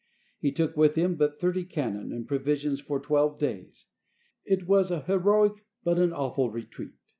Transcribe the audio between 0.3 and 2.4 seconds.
He took with him but thirty cannon and